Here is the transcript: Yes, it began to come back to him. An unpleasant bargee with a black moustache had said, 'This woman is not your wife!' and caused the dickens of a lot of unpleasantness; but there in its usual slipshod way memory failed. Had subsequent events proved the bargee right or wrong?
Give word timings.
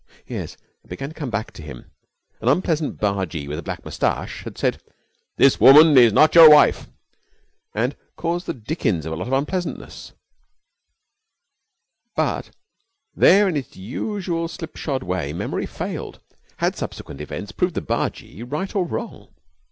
Yes, 0.25 0.57
it 0.83 0.89
began 0.89 1.09
to 1.09 1.13
come 1.13 1.29
back 1.29 1.51
to 1.51 1.61
him. 1.61 1.91
An 2.41 2.47
unpleasant 2.47 2.97
bargee 2.99 3.47
with 3.47 3.59
a 3.59 3.61
black 3.61 3.85
moustache 3.85 4.43
had 4.45 4.57
said, 4.57 4.81
'This 5.37 5.59
woman 5.59 5.95
is 5.95 6.11
not 6.11 6.33
your 6.33 6.49
wife!' 6.49 6.87
and 7.75 7.95
caused 8.15 8.47
the 8.47 8.53
dickens 8.55 9.05
of 9.05 9.13
a 9.13 9.15
lot 9.15 9.27
of 9.27 9.33
unpleasantness; 9.33 10.13
but 12.15 12.49
there 13.15 13.47
in 13.47 13.55
its 13.55 13.77
usual 13.77 14.47
slipshod 14.47 15.03
way 15.03 15.33
memory 15.33 15.67
failed. 15.67 16.19
Had 16.57 16.75
subsequent 16.75 17.21
events 17.21 17.51
proved 17.51 17.75
the 17.75 17.81
bargee 17.81 18.41
right 18.41 18.75
or 18.75 18.87
wrong? 18.87 19.27